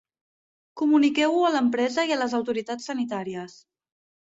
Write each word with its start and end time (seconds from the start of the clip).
Comuniqueu-ho 0.81 1.43
a 1.51 1.51
l'empresa 1.57 2.07
i 2.13 2.17
a 2.17 2.19
les 2.23 2.35
autoritats 2.41 2.91
sanitàries. 2.93 3.57